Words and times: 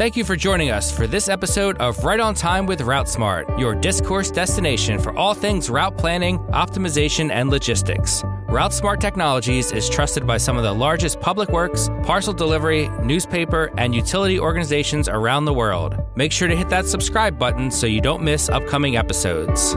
Thank 0.00 0.16
you 0.16 0.24
for 0.24 0.34
joining 0.34 0.70
us 0.70 0.90
for 0.90 1.06
this 1.06 1.28
episode 1.28 1.76
of 1.76 2.04
Right 2.04 2.20
on 2.20 2.32
Time 2.34 2.64
with 2.64 2.80
RouteSmart, 2.80 3.60
your 3.60 3.74
discourse 3.74 4.30
destination 4.30 4.98
for 4.98 5.14
all 5.14 5.34
things 5.34 5.68
route 5.68 5.98
planning, 5.98 6.38
optimization, 6.54 7.30
and 7.30 7.50
logistics. 7.50 8.22
RouteSmart 8.48 8.98
Technologies 8.98 9.72
is 9.72 9.90
trusted 9.90 10.26
by 10.26 10.38
some 10.38 10.56
of 10.56 10.62
the 10.62 10.72
largest 10.72 11.20
public 11.20 11.50
works, 11.50 11.90
parcel 12.02 12.32
delivery, 12.32 12.88
newspaper, 13.02 13.70
and 13.76 13.94
utility 13.94 14.40
organizations 14.40 15.06
around 15.06 15.44
the 15.44 15.52
world. 15.52 15.98
Make 16.16 16.32
sure 16.32 16.48
to 16.48 16.56
hit 16.56 16.70
that 16.70 16.86
subscribe 16.86 17.38
button 17.38 17.70
so 17.70 17.86
you 17.86 18.00
don't 18.00 18.22
miss 18.22 18.48
upcoming 18.48 18.96
episodes. 18.96 19.72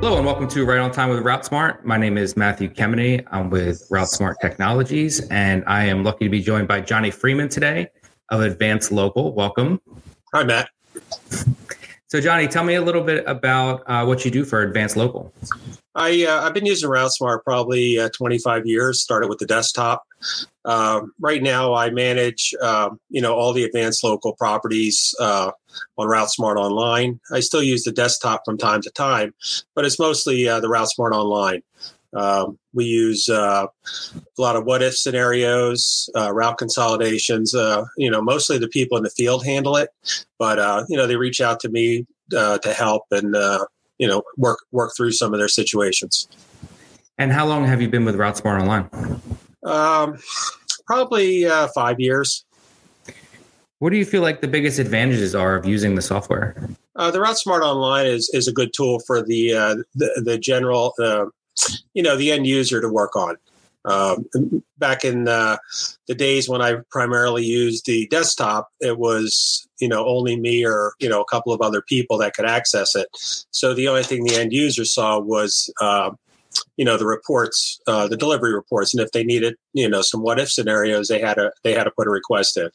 Hello 0.00 0.16
and 0.16 0.26
welcome 0.26 0.48
to 0.48 0.64
Right 0.64 0.80
on 0.80 0.90
Time 0.90 1.10
with 1.10 1.20
RouteSmart. 1.22 1.84
My 1.84 1.98
name 1.98 2.18
is 2.18 2.36
Matthew 2.36 2.68
Kemeny. 2.68 3.24
I'm 3.30 3.48
with 3.48 3.88
RouteSmart 3.90 4.40
Technologies, 4.42 5.20
and 5.28 5.62
I 5.68 5.84
am 5.84 6.02
lucky 6.02 6.24
to 6.24 6.30
be 6.30 6.42
joined 6.42 6.66
by 6.66 6.80
Johnny 6.80 7.12
Freeman 7.12 7.48
today 7.48 7.90
of 8.30 8.40
Advance 8.40 8.90
Local. 8.90 9.34
Welcome. 9.34 9.80
Hi, 10.32 10.44
Matt. 10.44 10.68
So, 12.08 12.20
Johnny, 12.20 12.46
tell 12.46 12.64
me 12.64 12.74
a 12.74 12.82
little 12.82 13.02
bit 13.02 13.24
about 13.26 13.82
uh, 13.86 14.04
what 14.04 14.24
you 14.24 14.30
do 14.30 14.44
for 14.44 14.62
Advance 14.62 14.96
Local. 14.96 15.32
I 15.94 16.24
uh, 16.24 16.42
I've 16.42 16.54
been 16.54 16.66
using 16.66 16.90
RouteSmart 16.90 17.44
probably 17.44 17.98
uh, 17.98 18.08
25 18.16 18.66
years. 18.66 19.00
Started 19.00 19.28
with 19.28 19.38
the 19.38 19.46
desktop. 19.46 20.04
Um, 20.64 21.12
right 21.20 21.42
now, 21.42 21.74
I 21.74 21.90
manage 21.90 22.54
um, 22.60 22.98
you 23.10 23.20
know 23.20 23.34
all 23.34 23.52
the 23.52 23.64
Advance 23.64 24.02
Local 24.02 24.34
properties 24.34 25.14
uh, 25.20 25.52
on 25.96 26.08
RouteSmart 26.08 26.56
Online. 26.56 27.20
I 27.32 27.40
still 27.40 27.62
use 27.62 27.84
the 27.84 27.92
desktop 27.92 28.42
from 28.44 28.58
time 28.58 28.82
to 28.82 28.90
time, 28.90 29.34
but 29.74 29.84
it's 29.84 29.98
mostly 29.98 30.48
uh, 30.48 30.60
the 30.60 30.68
RouteSmart 30.68 31.12
Online. 31.12 31.62
Um, 32.14 32.58
we 32.72 32.84
use 32.84 33.28
uh, 33.28 33.66
a 34.16 34.40
lot 34.40 34.56
of 34.56 34.64
what 34.64 34.82
if 34.82 34.96
scenarios, 34.96 36.08
uh, 36.16 36.32
route 36.32 36.58
consolidations. 36.58 37.54
Uh, 37.54 37.84
you 37.96 38.10
know, 38.10 38.22
mostly 38.22 38.58
the 38.58 38.68
people 38.68 38.96
in 38.96 39.02
the 39.02 39.10
field 39.10 39.44
handle 39.44 39.76
it, 39.76 39.90
but 40.38 40.58
uh, 40.58 40.84
you 40.88 40.96
know 40.96 41.06
they 41.06 41.16
reach 41.16 41.40
out 41.40 41.60
to 41.60 41.68
me 41.68 42.06
uh, 42.36 42.58
to 42.58 42.72
help 42.72 43.04
and 43.10 43.34
uh, 43.34 43.64
you 43.98 44.06
know 44.06 44.22
work 44.36 44.58
work 44.72 44.92
through 44.96 45.12
some 45.12 45.32
of 45.32 45.38
their 45.38 45.48
situations. 45.48 46.28
And 47.18 47.32
how 47.32 47.46
long 47.46 47.64
have 47.64 47.80
you 47.80 47.88
been 47.88 48.04
with 48.04 48.16
RouteSmart 48.16 48.60
Online? 48.60 49.20
Um, 49.62 50.18
probably 50.86 51.46
five 51.74 52.00
years. 52.00 52.44
What 53.78 53.90
do 53.90 53.98
you 53.98 54.04
feel 54.06 54.22
like 54.22 54.40
the 54.40 54.48
biggest 54.48 54.78
advantages 54.78 55.34
are 55.34 55.56
of 55.56 55.66
using 55.66 55.94
the 55.94 56.02
software? 56.02 56.56
Uh, 56.96 57.10
the 57.10 57.18
RouteSmart 57.18 57.62
Online 57.62 58.06
is 58.06 58.30
is 58.32 58.48
a 58.48 58.52
good 58.52 58.72
tool 58.72 59.00
for 59.00 59.20
the 59.20 59.52
uh, 59.52 59.74
the, 59.94 60.22
the, 60.24 60.38
general 60.38 60.94
uh, 61.02 61.26
you 61.94 62.02
know 62.02 62.16
the 62.16 62.32
end 62.32 62.46
user 62.46 62.80
to 62.80 62.88
work 62.88 63.16
on. 63.16 63.36
Um, 63.86 64.24
back 64.78 65.04
in 65.04 65.24
the, 65.24 65.60
the 66.08 66.14
days 66.14 66.48
when 66.48 66.62
I 66.62 66.76
primarily 66.90 67.44
used 67.44 67.84
the 67.84 68.06
desktop, 68.08 68.70
it 68.80 68.98
was 68.98 69.68
you 69.78 69.88
know 69.88 70.06
only 70.06 70.38
me 70.38 70.64
or 70.64 70.92
you 71.00 71.08
know 71.08 71.20
a 71.20 71.26
couple 71.26 71.52
of 71.52 71.60
other 71.60 71.82
people 71.82 72.18
that 72.18 72.34
could 72.34 72.46
access 72.46 72.94
it. 72.94 73.08
So 73.50 73.74
the 73.74 73.88
only 73.88 74.02
thing 74.02 74.24
the 74.24 74.36
end 74.36 74.52
user 74.52 74.84
saw 74.84 75.18
was 75.18 75.72
uh, 75.80 76.12
you 76.76 76.84
know 76.84 76.96
the 76.96 77.06
reports, 77.06 77.80
uh, 77.86 78.08
the 78.08 78.16
delivery 78.16 78.54
reports, 78.54 78.94
and 78.94 79.02
if 79.02 79.10
they 79.12 79.24
needed 79.24 79.56
you 79.72 79.88
know 79.88 80.02
some 80.02 80.22
what 80.22 80.38
if 80.38 80.50
scenarios, 80.50 81.08
they 81.08 81.20
had 81.20 81.34
to 81.34 81.52
they 81.62 81.72
had 81.72 81.84
to 81.84 81.90
put 81.90 82.06
a 82.06 82.10
request 82.10 82.56
in. 82.56 82.70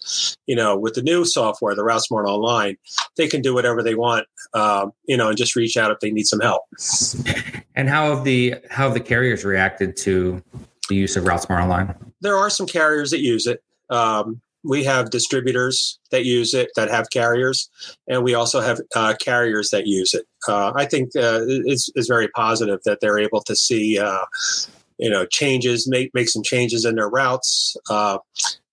You 0.48 0.56
know, 0.56 0.78
with 0.78 0.94
the 0.94 1.02
new 1.02 1.26
software, 1.26 1.76
the 1.76 1.84
RouteSmart 1.84 2.28
Online, 2.28 2.78
they 3.18 3.28
can 3.28 3.42
do 3.42 3.54
whatever 3.54 3.84
they 3.84 3.96
want. 3.96 4.26
Um, 4.54 4.92
you 5.06 5.18
know, 5.18 5.30
and 5.30 5.38
just 5.38 5.56
reach 5.56 5.78
out 5.78 5.92
if 5.92 6.00
they 6.00 6.12
need 6.12 6.28
some 6.28 6.40
help. 6.40 6.64
And 7.76 7.88
how 7.90 8.14
have 8.14 8.24
the 8.24 8.56
how 8.70 8.86
have 8.86 8.94
the 8.94 9.00
carriers 9.00 9.46
reacted 9.46 9.96
to 9.98 10.44
the 10.90 10.96
use 10.96 11.16
of 11.16 11.24
RouteSmart 11.24 11.62
Online? 11.62 11.96
There 12.22 12.36
are 12.36 12.50
some 12.50 12.68
carriers 12.68 13.12
that 13.12 13.22
use 13.22 13.48
it. 13.48 13.64
Um, 13.90 14.42
we 14.64 14.84
have 14.84 15.10
distributors 15.10 16.00
that 16.12 16.26
use 16.26 16.54
it 16.54 16.70
that 16.76 16.90
have 16.90 17.10
carriers, 17.12 17.70
and 18.08 18.24
we 18.24 18.34
also 18.34 18.60
have 18.60 18.80
uh, 18.96 19.14
carriers 19.20 19.70
that 19.70 19.88
use 19.88 20.14
it. 20.14 20.26
Uh, 20.48 20.72
I 20.76 20.86
think 20.86 21.16
uh, 21.16 21.42
it's, 21.48 21.90
it's 21.96 22.08
very 22.08 22.28
positive 22.30 22.80
that 22.86 23.00
they're 23.00 23.20
able 23.20 23.42
to 23.42 23.56
see, 23.56 24.00
uh, 24.00 24.26
you 24.98 25.10
know, 25.10 25.26
changes, 25.26 25.88
make 25.88 26.14
make 26.14 26.30
some 26.30 26.44
changes 26.44 26.86
in 26.86 26.96
their 26.96 27.10
routes. 27.10 27.78
Uh, 27.90 28.18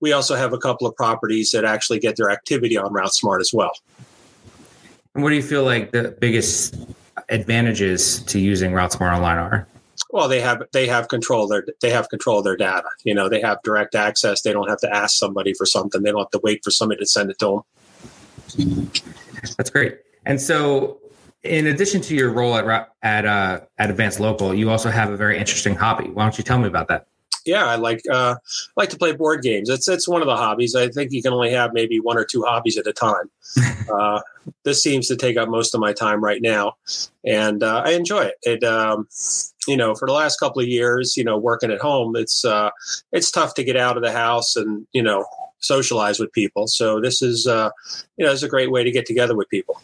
we 0.00 0.12
also 0.12 0.34
have 0.34 0.52
a 0.52 0.58
couple 0.58 0.86
of 0.86 0.94
properties 0.96 1.50
that 1.50 1.64
actually 1.64 1.98
get 1.98 2.16
their 2.16 2.30
activity 2.30 2.76
on 2.76 2.92
RouteSmart 2.92 3.40
as 3.40 3.52
well. 3.52 3.72
And 5.14 5.22
what 5.22 5.30
do 5.30 5.36
you 5.36 5.42
feel 5.42 5.64
like 5.64 5.92
the 5.92 6.14
biggest 6.20 6.76
advantages 7.28 8.22
to 8.24 8.38
using 8.38 8.72
RouteSmart 8.72 9.14
Online 9.14 9.38
are? 9.38 9.66
Well 10.16 10.28
they 10.28 10.40
have 10.40 10.62
they 10.72 10.86
have 10.86 11.08
control 11.08 11.46
their 11.46 11.64
they 11.82 11.90
have 11.90 12.08
control 12.08 12.38
of 12.38 12.44
their 12.44 12.56
data. 12.56 12.88
You 13.04 13.14
know 13.14 13.28
they 13.28 13.42
have 13.42 13.58
direct 13.62 13.94
access. 13.94 14.40
They 14.40 14.52
don't 14.52 14.68
have 14.68 14.78
to 14.78 14.92
ask 14.92 15.18
somebody 15.18 15.52
for 15.52 15.66
something. 15.66 16.02
They 16.02 16.10
don't 16.10 16.20
have 16.20 16.30
to 16.30 16.40
wait 16.42 16.64
for 16.64 16.70
somebody 16.70 17.00
to 17.00 17.06
send 17.06 17.30
it 17.30 17.38
to 17.40 17.62
them 18.56 18.90
that's 19.56 19.70
great. 19.70 19.98
And 20.24 20.40
so 20.40 21.00
in 21.42 21.66
addition 21.66 22.00
to 22.02 22.14
your 22.14 22.30
role 22.30 22.56
at 22.56 22.88
at 23.02 23.26
uh, 23.26 23.60
at 23.78 23.90
Advance 23.90 24.18
Local 24.18 24.54
you 24.54 24.70
also 24.70 24.90
have 24.90 25.10
a 25.10 25.16
very 25.16 25.38
interesting 25.38 25.74
hobby. 25.74 26.08
Why 26.08 26.24
don't 26.24 26.38
you 26.38 26.44
tell 26.44 26.58
me 26.58 26.66
about 26.66 26.88
that 26.88 27.06
yeah, 27.46 27.64
I 27.64 27.76
like 27.76 28.02
uh, 28.10 28.36
like 28.76 28.90
to 28.90 28.98
play 28.98 29.12
board 29.12 29.42
games. 29.42 29.68
It's 29.68 29.88
it's 29.88 30.08
one 30.08 30.22
of 30.22 30.26
the 30.26 30.36
hobbies. 30.36 30.74
I 30.74 30.88
think 30.88 31.12
you 31.12 31.22
can 31.22 31.32
only 31.32 31.52
have 31.52 31.72
maybe 31.72 32.00
one 32.00 32.18
or 32.18 32.24
two 32.24 32.42
hobbies 32.42 32.76
at 32.76 32.86
a 32.86 32.92
time. 32.92 33.30
uh, 33.92 34.20
this 34.64 34.82
seems 34.82 35.08
to 35.08 35.16
take 35.16 35.36
up 35.36 35.48
most 35.48 35.74
of 35.74 35.80
my 35.80 35.92
time 35.92 36.22
right 36.22 36.42
now, 36.42 36.74
and 37.24 37.62
uh, 37.62 37.82
I 37.84 37.92
enjoy 37.92 38.24
it. 38.24 38.34
It 38.42 38.64
um, 38.64 39.08
you 39.66 39.76
know, 39.76 39.94
for 39.94 40.06
the 40.06 40.12
last 40.12 40.38
couple 40.38 40.62
of 40.62 40.68
years, 40.68 41.16
you 41.16 41.24
know, 41.24 41.36
working 41.36 41.70
at 41.70 41.80
home, 41.80 42.16
it's 42.16 42.44
uh, 42.44 42.70
it's 43.12 43.30
tough 43.30 43.54
to 43.54 43.64
get 43.64 43.76
out 43.76 43.96
of 43.96 44.02
the 44.02 44.12
house 44.12 44.56
and 44.56 44.86
you 44.92 45.02
know 45.02 45.24
socialize 45.60 46.18
with 46.18 46.32
people. 46.32 46.66
So 46.66 47.00
this 47.00 47.22
is 47.22 47.46
uh, 47.46 47.70
you 48.16 48.26
know, 48.26 48.32
it's 48.32 48.42
a 48.42 48.48
great 48.48 48.70
way 48.70 48.84
to 48.84 48.90
get 48.90 49.06
together 49.06 49.36
with 49.36 49.48
people. 49.48 49.80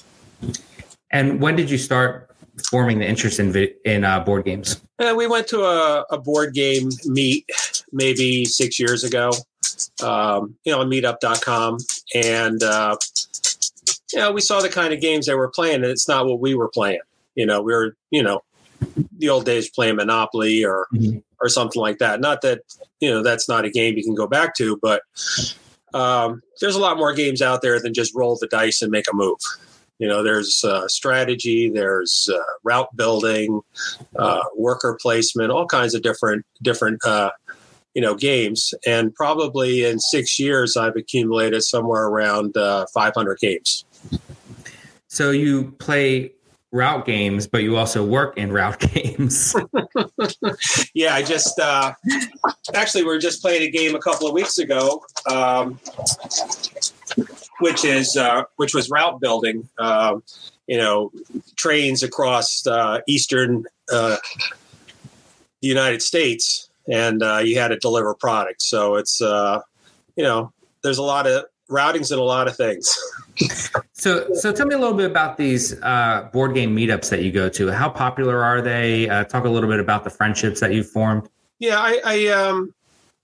And 1.11 1.41
when 1.41 1.57
did 1.57 1.71
you 1.71 1.79
start 1.79 2.32
forming 2.69 2.99
the 2.99 3.07
interest 3.07 3.39
in 3.39 3.55
in 3.85 4.05
uh, 4.05 4.21
board 4.21 4.45
games? 4.45 4.81
Uh, 4.99 5.15
we 5.17 5.27
went 5.27 5.47
to 5.49 5.63
a, 5.63 6.05
a, 6.11 6.19
board 6.19 6.55
game 6.55 6.91
meet 7.07 7.51
maybe 7.93 8.45
six 8.45 8.79
years 8.79 9.05
ago, 9.05 9.33
um, 10.03 10.55
you 10.65 10.73
know, 10.73 10.81
on 10.81 10.89
Meetup.com, 10.89 11.79
and 12.15 12.63
uh, 12.63 12.97
you 14.13 14.19
know, 14.19 14.33
we 14.33 14.41
saw 14.41 14.61
the 14.61 14.69
kind 14.69 14.93
of 14.93 15.01
games 15.01 15.27
they 15.27 15.35
were 15.35 15.49
playing, 15.49 15.77
and 15.77 15.87
it's 15.87 16.09
not 16.09 16.27
what 16.27 16.41
we 16.41 16.55
were 16.55 16.69
playing. 16.69 17.01
You 17.35 17.47
know, 17.47 17.63
we 17.63 17.73
were, 17.73 17.97
you 18.11 18.23
know, 18.23 18.43
the 19.19 19.29
old 19.29 19.45
days 19.45 19.71
playing 19.71 19.97
Monopoly 19.97 20.65
or 20.65 20.87
mm-hmm. 20.93 21.19
or 21.41 21.49
something 21.49 21.81
like 21.81 21.99
that. 21.99 22.21
Not 22.21 22.43
that 22.43 22.61
you 23.01 23.11
know 23.11 23.23
that's 23.23 23.49
not 23.49 23.65
a 23.65 23.71
game 23.71 23.97
you 23.97 24.05
can 24.05 24.15
go 24.15 24.27
back 24.27 24.55
to, 24.57 24.79
but 24.83 25.03
um, 25.95 26.43
there's 26.61 26.77
a 26.77 26.81
lot 26.81 26.97
more 26.97 27.13
games 27.13 27.43
out 27.43 27.63
there 27.63 27.81
than 27.81 27.95
just 27.95 28.15
roll 28.15 28.37
the 28.41 28.47
dice 28.49 28.83
and 28.83 28.91
make 28.91 29.07
a 29.11 29.15
move. 29.15 29.39
You 30.03 30.09
know, 30.09 30.25
there's 30.25 30.65
uh, 30.65 30.89
strategy, 30.89 31.71
there's 31.71 32.29
uh, 32.29 32.43
route 32.65 32.89
building, 32.97 33.61
uh, 34.19 34.43
worker 34.57 34.99
placement, 35.01 35.53
all 35.53 35.65
kinds 35.65 35.95
of 35.95 36.03
different 36.03 36.45
different 36.61 36.99
uh, 37.07 37.31
you 37.95 38.03
know 38.03 38.17
games. 38.17 38.75
And 38.85 39.15
probably 39.15 39.85
in 39.85 40.01
six 40.01 40.41
years, 40.41 40.77
I've 40.77 40.97
accumulated 40.97 41.63
somewhere 41.63 42.09
around 42.09 42.57
uh, 42.57 42.87
500 42.93 43.39
games. 43.39 43.85
So 45.07 45.31
you 45.31 45.71
play 45.79 46.33
route 46.73 47.05
games, 47.05 47.47
but 47.47 47.63
you 47.63 47.77
also 47.77 48.05
work 48.05 48.37
in 48.37 48.51
route 48.51 48.81
games. 48.95 49.55
yeah, 50.95 51.15
I 51.15 51.23
just 51.23 51.61
uh, 51.61 51.93
actually 52.75 53.05
we 53.05 53.11
are 53.11 53.21
just 53.21 53.41
playing 53.41 53.63
a 53.63 53.71
game 53.71 53.95
a 53.95 54.01
couple 54.01 54.27
of 54.27 54.33
weeks 54.33 54.59
ago. 54.59 55.05
Um, 55.31 55.79
which 57.63 57.85
is 57.85 58.17
uh, 58.17 58.45
which 58.57 58.75
was 58.75 58.91
route 58.91 59.21
building. 59.21 59.69
Uh, 59.79 60.19
you 60.67 60.77
know, 60.77 61.11
trains 61.57 62.03
across 62.03 62.67
uh, 62.67 63.01
eastern 63.07 63.65
uh, 63.93 64.17
the 65.61 65.69
United 65.69 66.03
States, 66.03 66.69
and 66.89 67.23
uh, 67.23 67.39
you 67.39 67.59
had 67.59 67.69
to 67.69 67.79
deliver 67.79 68.15
products. 68.15 68.69
So 68.69 68.97
it's 68.97 69.21
uh, 69.21 69.61
you 70.17 70.25
know, 70.25 70.53
there's 70.83 70.99
a 70.99 71.03
lot 71.03 71.27
of 71.27 71.45
routings 71.71 72.11
and 72.11 72.21
a 72.21 72.25
lot 72.25 72.49
of 72.49 72.57
things. 72.57 72.97
so, 73.93 74.33
so 74.35 74.53
tell 74.53 74.67
me 74.67 74.75
a 74.75 74.79
little 74.79 74.97
bit 74.97 75.11
about 75.11 75.39
these 75.39 75.75
board 76.33 76.55
game 76.55 76.77
meetups 76.77 77.09
that 77.11 77.23
you 77.23 77.33
go 77.33 77.49
to. 77.49 77.73
How 77.73 77.89
popular 77.89 78.45
are 78.45 78.61
they? 78.61 79.07
talk 79.29 79.45
a 79.45 79.49
little 79.49 79.71
bit 79.71 79.81
about 79.81 80.05
the 80.05 80.11
friendships 80.11 80.61
that 80.61 80.75
you've 80.75 80.91
formed. 80.91 81.29
Yeah, 81.59 81.79
I, 81.79 82.01
I 82.05 82.27
um, 82.27 82.75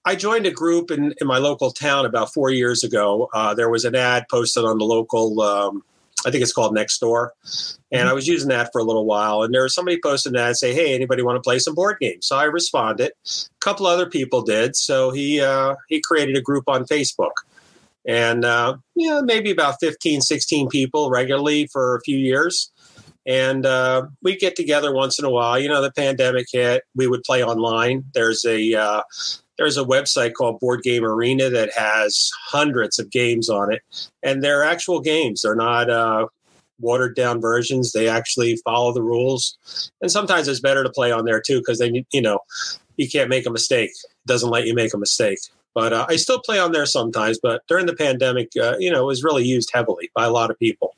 I 0.09 0.15
joined 0.15 0.47
a 0.47 0.51
group 0.51 0.91
in, 0.91 1.13
in 1.21 1.27
my 1.27 1.37
local 1.37 1.71
town 1.71 2.07
about 2.07 2.33
four 2.33 2.49
years 2.49 2.83
ago. 2.83 3.29
Uh, 3.35 3.53
there 3.53 3.69
was 3.69 3.85
an 3.85 3.95
ad 3.95 4.25
posted 4.31 4.65
on 4.65 4.79
the 4.79 4.87
local, 4.87 5.43
um, 5.43 5.85
I 6.25 6.31
think 6.31 6.43
it's 6.43 6.55
called 6.55 6.75
Nextdoor, 6.75 7.29
and 7.93 8.01
mm-hmm. 8.01 8.09
I 8.09 8.15
was 8.15 8.27
using 8.27 8.49
that 8.49 8.71
for 8.73 8.79
a 8.79 8.85
little 8.85 9.05
while. 9.05 9.43
And 9.43 9.53
there 9.53 9.65
was 9.65 9.75
somebody 9.75 10.01
posted 10.03 10.33
an 10.33 10.39
ad 10.39 10.57
say, 10.57 10.73
"Hey, 10.73 10.95
anybody 10.95 11.21
want 11.21 11.37
to 11.37 11.47
play 11.47 11.59
some 11.59 11.75
board 11.75 11.99
games?" 12.01 12.27
So 12.27 12.39
I 12.39 12.45
responded. 12.45 13.13
A 13.27 13.61
couple 13.61 13.87
other 13.87 14.09
people 14.09 14.41
did. 14.41 14.77
So 14.77 15.11
he 15.11 15.43
uh, 15.43 15.75
he 15.91 16.01
created 16.01 16.39
a 16.39 16.41
group 16.41 16.65
on 16.69 16.87
Facebook, 16.87 17.35
and 18.07 18.47
uh, 18.47 18.79
yeah, 18.97 19.21
maybe 19.23 19.51
about 19.51 19.75
15, 19.79 20.23
16 20.23 20.71
people 20.71 21.11
regularly 21.11 21.67
for 21.67 21.97
a 21.97 22.01
few 22.01 22.17
years 22.17 22.73
and 23.27 23.67
uh, 23.67 24.07
we 24.23 24.37
get 24.37 24.57
together 24.57 24.95
once 24.95 25.19
in 25.19 25.27
a 25.27 25.31
while. 25.31 25.59
You 25.59 25.69
know, 25.69 25.83
the 25.83 25.93
pandemic 25.93 26.47
hit, 26.51 26.85
we 26.97 27.07
would 27.07 27.23
play 27.25 27.45
online. 27.45 28.05
There's 28.15 28.43
a 28.47 28.75
uh, 28.75 29.03
there's 29.59 29.77
a 29.77 29.85
website 29.85 30.35
called 30.35 30.61
Board 30.61 30.83
Game 30.83 31.05
Arena 31.05 31.51
that 31.51 31.73
has 31.75 32.31
hundreds 32.47 32.99
of 32.99 33.11
games 33.11 33.51
on 33.51 33.73
it, 33.73 33.83
and 34.23 34.43
they're 34.43 34.63
actual 34.63 35.01
games. 35.01 35.43
They're 35.43 35.57
not 35.57 35.91
uh, 35.91 36.29
watered 36.81 37.17
down 37.17 37.41
versions. 37.41 37.93
They 37.93 38.09
actually 38.09 38.57
follow 38.65 38.93
the 38.93 39.03
rules, 39.03 39.91
and 40.01 40.11
sometimes 40.11 40.49
it's 40.49 40.61
better 40.61 40.85
to 40.85 40.91
play 40.91 41.13
on 41.13 41.25
there 41.25 41.41
too 41.41 41.59
because 41.59 41.79
they, 41.79 42.05
you 42.13 42.23
know, 42.23 42.39
you 42.97 43.09
can't 43.09 43.29
make 43.29 43.47
a 43.47 43.51
mistake. 43.51 43.91
It 43.91 44.27
doesn't 44.27 44.51
let 44.51 44.67
you 44.67 44.75
make 44.75 44.95
a 44.95 44.99
mistake. 44.99 45.39
But 45.75 45.93
uh, 45.93 46.07
I 46.09 46.17
still 46.17 46.41
play 46.41 46.59
on 46.59 46.73
there 46.73 46.87
sometimes. 46.87 47.39
But 47.41 47.63
during 47.69 47.87
the 47.87 47.95
pandemic, 47.95 48.49
uh, 48.61 48.75
you 48.79 48.91
know, 48.91 49.03
it 49.03 49.07
was 49.07 49.23
really 49.23 49.45
used 49.45 49.71
heavily 49.73 50.11
by 50.15 50.25
a 50.25 50.31
lot 50.31 50.51
of 50.51 50.59
people, 50.59 50.95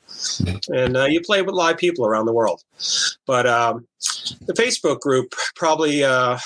and 0.73 0.97
uh, 0.97 1.05
you 1.05 1.21
play 1.21 1.41
with 1.41 1.55
live 1.55 1.77
people 1.77 2.05
around 2.05 2.25
the 2.25 2.33
world. 2.33 2.63
But 3.25 3.47
um, 3.47 3.87
the 4.45 4.53
Facebook 4.53 4.99
group 4.99 5.33
probably 5.55 6.03
uh, 6.03 6.37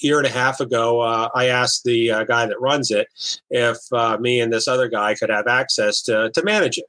year 0.00 0.18
and 0.18 0.26
a 0.26 0.30
half 0.30 0.60
ago, 0.60 1.00
uh, 1.00 1.28
I 1.34 1.46
asked 1.46 1.84
the 1.84 2.10
uh, 2.10 2.24
guy 2.24 2.46
that 2.46 2.60
runs 2.60 2.90
it 2.90 3.08
if 3.50 3.78
uh, 3.92 4.18
me 4.18 4.40
and 4.40 4.52
this 4.52 4.68
other 4.68 4.88
guy 4.88 5.14
could 5.14 5.30
have 5.30 5.46
access 5.46 6.02
to 6.02 6.30
to 6.30 6.42
manage 6.42 6.78
it 6.78 6.86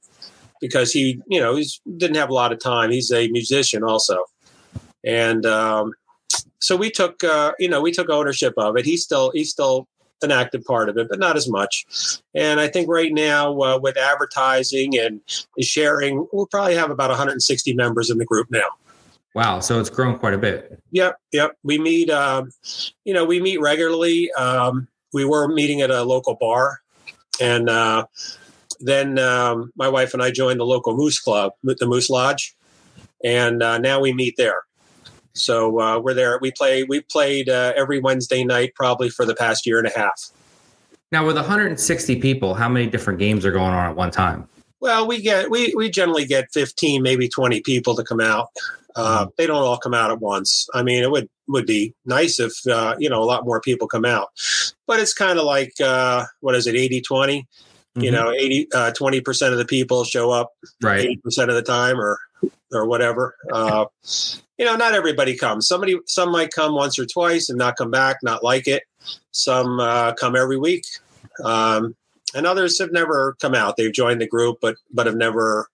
because 0.62 0.92
he, 0.92 1.22
you 1.28 1.40
know, 1.40 1.56
he 1.56 1.68
didn't 1.98 2.16
have 2.16 2.30
a 2.30 2.34
lot 2.34 2.52
of 2.52 2.60
time. 2.60 2.92
He's 2.92 3.12
a 3.12 3.28
musician 3.30 3.84
also, 3.84 4.26
and 5.04 5.46
um, 5.46 5.94
so 6.60 6.76
we 6.76 6.90
took, 6.90 7.24
uh, 7.24 7.54
you 7.60 7.70
know, 7.70 7.82
we 7.82 7.92
took 7.92 8.10
ownership 8.10 8.54
of 8.58 8.76
it. 8.78 8.86
He's 8.86 9.04
still 9.04 9.32
he's 9.32 9.52
still 9.52 9.88
an 10.22 10.32
active 10.32 10.64
part 10.66 10.90
of 10.90 10.98
it, 10.98 11.08
but 11.10 11.20
not 11.20 11.38
as 11.38 11.50
much. 11.50 11.86
And 12.34 12.60
I 12.60 12.68
think 12.68 12.90
right 12.90 13.14
now, 13.14 13.52
uh, 13.62 13.80
with 13.82 13.98
advertising 13.98 14.98
and 14.98 15.22
sharing, 15.62 16.28
we'll 16.32 16.48
probably 16.48 16.76
have 16.76 16.90
about 16.90 17.10
160 17.10 17.74
members 17.74 18.10
in 18.10 18.18
the 18.18 18.26
group 18.26 18.50
now. 18.50 18.68
Wow, 19.36 19.60
so 19.60 19.82
it's 19.82 19.90
grown 19.90 20.18
quite 20.18 20.34
a 20.34 20.38
bit. 20.38 20.82
Yep, 20.92 21.18
yep. 21.34 21.58
We 21.62 21.78
meet, 21.78 22.10
um, 22.10 22.52
you 23.04 23.14
know, 23.14 23.26
we 23.26 23.42
meet 23.42 23.60
regularly. 23.60 24.32
Um, 24.32 24.88
we 25.12 25.26
were 25.26 25.50
meeting 25.50 25.82
at 25.82 25.92
a 25.92 26.04
local 26.04 26.36
bar, 26.36 26.80
and 27.42 27.70
uh, 27.70 28.06
then 28.80 29.20
um, 29.20 29.74
my 29.76 29.90
wife 29.90 30.14
and 30.14 30.24
I 30.24 30.32
joined 30.32 30.62
the 30.62 30.66
local 30.66 30.96
Moose 30.96 31.20
Club, 31.20 31.52
the 31.64 31.86
Moose 31.86 32.10
Lodge, 32.10 32.56
and 33.26 33.62
uh, 33.62 33.78
now 33.78 34.00
we 34.00 34.14
meet 34.14 34.36
there. 34.38 34.64
So 35.34 35.82
uh, 35.82 36.00
we're 36.00 36.14
there. 36.14 36.40
We 36.42 36.52
play. 36.52 36.84
We 36.84 37.02
played 37.02 37.50
uh, 37.50 37.74
every 37.76 38.00
Wednesday 38.00 38.46
night 38.46 38.74
probably 38.74 39.10
for 39.10 39.26
the 39.26 39.36
past 39.36 39.66
year 39.66 39.80
and 39.80 39.88
a 39.88 39.92
half. 39.98 40.32
Now, 41.12 41.26
with 41.26 41.36
160 41.36 42.22
people, 42.22 42.54
how 42.54 42.70
many 42.70 42.88
different 42.88 43.20
games 43.20 43.46
are 43.46 43.52
going 43.52 43.74
on 43.74 43.90
at 43.90 43.98
one 43.98 44.12
time? 44.12 44.48
Well, 44.80 45.06
we 45.08 45.22
get 45.22 45.50
we 45.50 45.74
we 45.76 45.90
generally 45.90 46.26
get 46.26 46.46
15, 46.54 47.04
maybe 47.04 47.28
20 47.28 47.60
people 47.62 47.96
to 47.96 48.04
come 48.04 48.22
out. 48.22 48.48
Uh, 48.96 49.22
mm-hmm. 49.22 49.30
They 49.38 49.48
don't 49.48 49.64
all 49.64 49.78
come 49.78 49.94
out 49.94 50.12
at 50.12 50.20
once. 50.20 50.68
I 50.74 50.84
mean, 50.84 51.04
it 51.04 51.12
would 51.12 51.30
would 51.48 51.66
be 51.66 51.94
nice 52.06 52.40
if 52.40 52.54
uh, 52.68 52.96
you 52.98 53.10
know 53.10 53.22
a 53.22 53.26
lot 53.26 53.46
more 53.46 53.62
people 53.62 53.88
come 53.88 54.06
out, 54.06 54.30
but 54.88 55.00
it's 55.00 55.14
kind 55.14 55.38
of 55.38 55.46
like 55.46 55.74
uh, 55.82 56.26
what 56.40 56.56
is 56.56 56.68
it, 56.68 56.76
80 56.76 57.02
20? 57.02 57.42
Mm-hmm. 57.42 58.02
You 58.02 58.12
know, 58.12 58.32
80 58.32 58.68
uh, 58.74 58.92
20 58.92 59.22
percent 59.22 59.54
of 59.54 59.58
the 59.58 59.66
people 59.66 60.04
show 60.04 60.32
up 60.32 60.52
right 60.82 61.02
80 61.02 61.18
percent 61.18 61.50
of 61.50 61.56
the 61.56 61.62
time, 61.62 62.00
or 62.00 62.20
or 62.72 62.88
whatever. 62.88 63.36
Uh, 63.52 63.86
you 64.58 64.66
know, 64.66 64.76
not 64.76 64.94
everybody 64.94 65.36
comes. 65.36 65.68
Somebody, 65.68 65.98
some 66.06 66.32
might 66.32 66.52
come 66.52 66.74
once 66.74 66.98
or 66.98 67.06
twice 67.06 67.50
and 67.50 67.58
not 67.58 67.76
come 67.76 67.92
back, 67.92 68.18
not 68.24 68.44
like 68.44 68.68
it. 68.68 68.84
Some 69.32 69.80
uh, 69.80 70.14
come 70.14 70.36
every 70.36 70.58
week, 70.58 70.86
um, 71.44 71.96
and 72.34 72.46
others 72.46 72.80
have 72.80 72.92
never 72.92 73.36
come 73.40 73.54
out. 73.54 73.78
They've 73.78 73.94
joined 73.94 74.22
the 74.22 74.28
group, 74.28 74.60
but 74.62 74.78
but 74.92 75.06
have 75.06 75.16
never 75.16 75.70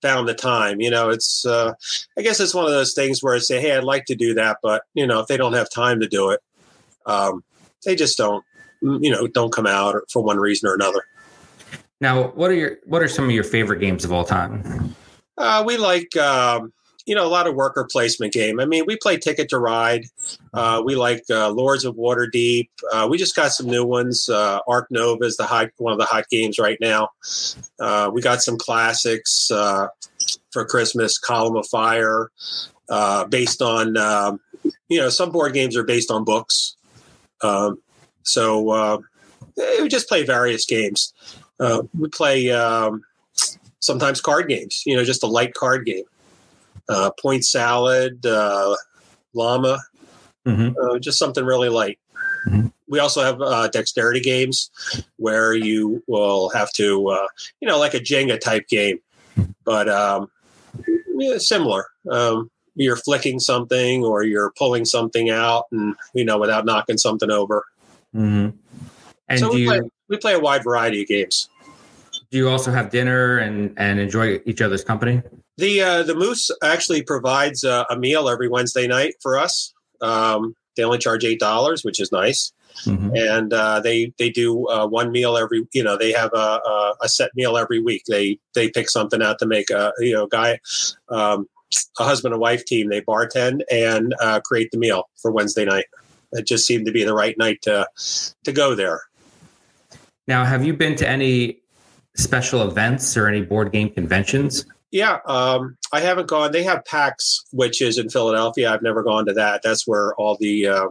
found 0.00 0.28
the 0.28 0.34
time. 0.34 0.80
You 0.80 0.90
know, 0.90 1.10
it's 1.10 1.46
uh, 1.46 1.74
I 2.18 2.22
guess 2.22 2.40
it's 2.40 2.54
one 2.54 2.64
of 2.64 2.72
those 2.72 2.94
things 2.94 3.22
where 3.22 3.34
I 3.34 3.38
say, 3.38 3.60
hey, 3.60 3.76
I'd 3.76 3.84
like 3.84 4.06
to 4.06 4.14
do 4.14 4.34
that, 4.34 4.58
but 4.62 4.82
you 4.94 5.06
know, 5.06 5.20
if 5.20 5.28
they 5.28 5.36
don't 5.36 5.54
have 5.54 5.70
time 5.70 6.00
to 6.00 6.08
do 6.08 6.30
it, 6.30 6.40
um, 7.06 7.44
they 7.84 7.94
just 7.94 8.18
don't. 8.18 8.44
You 8.80 9.12
know, 9.12 9.28
don't 9.28 9.52
come 9.52 9.68
out 9.68 9.94
for 10.10 10.24
one 10.24 10.38
reason 10.38 10.68
or 10.68 10.74
another. 10.74 11.04
Now, 12.00 12.30
what 12.30 12.50
are 12.50 12.54
your 12.54 12.78
what 12.84 13.00
are 13.00 13.06
some 13.06 13.26
of 13.26 13.30
your 13.30 13.44
favorite 13.44 13.78
games 13.78 14.04
of 14.04 14.12
all 14.12 14.24
time? 14.24 14.92
Uh, 15.38 15.62
we 15.64 15.76
like, 15.76 16.16
um, 16.16 16.72
you 17.06 17.14
know, 17.14 17.26
a 17.26 17.28
lot 17.28 17.46
of 17.46 17.54
worker 17.54 17.86
placement 17.90 18.32
game. 18.32 18.60
I 18.60 18.64
mean, 18.64 18.84
we 18.86 18.96
play 18.96 19.16
Ticket 19.16 19.48
to 19.50 19.58
Ride. 19.58 20.04
Uh, 20.54 20.82
we 20.84 20.94
like 20.94 21.22
uh, 21.30 21.50
Lords 21.50 21.84
of 21.84 21.96
Waterdeep. 21.96 22.68
Uh, 22.92 23.08
we 23.10 23.18
just 23.18 23.34
got 23.34 23.52
some 23.52 23.66
new 23.66 23.84
ones. 23.84 24.28
Uh, 24.28 24.60
Ark 24.66 24.86
Nova 24.90 25.24
is 25.24 25.36
the 25.36 25.44
hot, 25.44 25.70
one 25.78 25.92
of 25.92 25.98
the 25.98 26.04
hot 26.04 26.24
games 26.30 26.58
right 26.58 26.78
now. 26.80 27.08
Uh, 27.80 28.10
we 28.12 28.22
got 28.22 28.42
some 28.42 28.56
classics 28.56 29.50
uh, 29.50 29.88
for 30.52 30.64
Christmas. 30.64 31.18
Column 31.18 31.56
of 31.56 31.66
Fire, 31.68 32.30
based 33.28 33.62
on, 33.62 33.96
um, 33.96 34.40
you 34.88 34.98
know, 34.98 35.08
some 35.08 35.30
board 35.30 35.54
games 35.54 35.76
are 35.76 35.84
based 35.84 36.10
on 36.10 36.24
books. 36.24 36.76
Um, 37.42 37.82
so 38.22 39.02
we 39.56 39.88
just 39.88 40.08
play 40.08 40.24
various 40.24 40.66
games. 40.66 41.12
we 41.58 42.08
play. 42.08 42.50
Um, 42.50 43.02
sometimes 43.82 44.20
card 44.20 44.48
games, 44.48 44.82
you 44.86 44.96
know, 44.96 45.04
just 45.04 45.22
a 45.22 45.26
light 45.26 45.52
card 45.54 45.84
game. 45.84 46.04
Uh, 46.88 47.10
point 47.20 47.44
salad, 47.44 48.24
uh, 48.26 48.74
llama, 49.34 49.78
mm-hmm. 50.46 50.76
uh, 50.78 50.98
just 50.98 51.18
something 51.18 51.44
really 51.44 51.68
light. 51.68 51.98
Mm-hmm. 52.46 52.68
We 52.88 52.98
also 52.98 53.22
have 53.22 53.40
uh, 53.40 53.68
dexterity 53.68 54.20
games 54.20 54.70
where 55.16 55.54
you 55.54 56.02
will 56.06 56.50
have 56.50 56.72
to, 56.74 57.08
uh, 57.08 57.26
you 57.60 57.68
know, 57.68 57.78
like 57.78 57.94
a 57.94 58.00
Jenga 58.00 58.38
type 58.38 58.68
game, 58.68 58.98
but 59.64 59.88
um, 59.88 60.30
yeah, 61.16 61.38
similar. 61.38 61.86
Um, 62.10 62.50
you're 62.74 62.96
flicking 62.96 63.38
something 63.38 64.04
or 64.04 64.24
you're 64.24 64.52
pulling 64.58 64.84
something 64.84 65.30
out, 65.30 65.66
and 65.70 65.94
you 66.14 66.24
know, 66.24 66.38
without 66.38 66.64
knocking 66.64 66.98
something 66.98 67.30
over. 67.30 67.64
Mm-hmm. 68.14 68.56
And 69.28 69.38
so 69.38 69.52
we, 69.52 69.62
you... 69.62 69.68
play, 69.68 69.80
we 70.08 70.16
play 70.18 70.34
a 70.34 70.40
wide 70.40 70.64
variety 70.64 71.02
of 71.02 71.08
games 71.08 71.48
do 72.32 72.38
you 72.38 72.48
also 72.48 72.72
have 72.72 72.90
dinner 72.90 73.38
and 73.38 73.74
and 73.76 74.00
enjoy 74.00 74.40
each 74.46 74.62
other's 74.62 74.82
company? 74.82 75.22
The 75.58 75.82
uh, 75.82 76.02
the 76.02 76.14
Moose 76.14 76.50
actually 76.62 77.02
provides 77.02 77.62
a, 77.62 77.86
a, 77.90 77.96
meal 77.98 78.28
every 78.28 78.48
Wednesday 78.48 78.86
night 78.86 79.16
for 79.20 79.38
us. 79.38 79.74
Um, 80.00 80.54
they 80.76 80.82
only 80.82 80.98
charge 80.98 81.24
eight 81.24 81.40
dollars, 81.40 81.84
which 81.84 82.00
is 82.00 82.10
nice. 82.10 82.52
Mm-hmm. 82.86 83.10
And 83.14 83.52
uh, 83.52 83.80
they 83.80 84.14
they 84.18 84.30
do 84.30 84.66
uh, 84.68 84.86
one 84.86 85.12
meal 85.12 85.36
every. 85.36 85.66
You 85.72 85.84
know, 85.84 85.98
they 85.98 86.12
have 86.12 86.30
a, 86.32 86.36
a, 86.36 86.94
a, 87.02 87.08
set 87.08 87.30
meal 87.34 87.58
every 87.58 87.80
week. 87.80 88.04
They 88.08 88.38
they 88.54 88.70
pick 88.70 88.88
something 88.88 89.22
out 89.22 89.38
to 89.40 89.46
make 89.46 89.70
a 89.70 89.92
you 89.98 90.14
know 90.14 90.26
guy. 90.26 90.58
Um, 91.08 91.46
a 91.98 92.04
husband 92.04 92.34
and 92.34 92.40
wife 92.40 92.64
team. 92.64 92.88
They 92.88 93.00
bartend 93.00 93.62
and 93.70 94.14
uh, 94.20 94.40
create 94.40 94.70
the 94.72 94.78
meal 94.78 95.08
for 95.20 95.30
Wednesday 95.30 95.64
night. 95.64 95.86
It 96.32 96.46
just 96.46 96.66
seemed 96.66 96.86
to 96.86 96.92
be 96.92 97.04
the 97.04 97.14
right 97.14 97.36
night 97.38 97.62
to 97.62 97.86
to 98.44 98.52
go 98.52 98.74
there. 98.74 99.02
Now, 100.26 100.44
have 100.44 100.64
you 100.64 100.72
been 100.72 100.96
to 100.96 101.08
any 101.08 101.60
special 102.16 102.68
events 102.68 103.16
or 103.16 103.26
any 103.26 103.42
board 103.42 103.72
game 103.72 103.90
conventions? 103.90 104.66
Yeah, 104.92 105.20
um, 105.24 105.78
I 105.90 106.00
haven't 106.00 106.28
gone. 106.28 106.52
They 106.52 106.62
have 106.64 106.84
PAX, 106.84 107.44
which 107.50 107.80
is 107.80 107.98
in 107.98 108.10
Philadelphia. 108.10 108.70
I've 108.70 108.82
never 108.82 109.02
gone 109.02 109.24
to 109.24 109.32
that. 109.32 109.62
That's 109.64 109.86
where 109.86 110.14
all 110.16 110.36
the 110.38 110.66
uh, 110.68 110.88